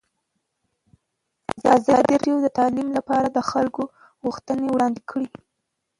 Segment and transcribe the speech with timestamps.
[1.75, 3.83] ازادي راډیو د تعلیم لپاره د خلکو
[4.23, 5.29] غوښتنې وړاندې کړي.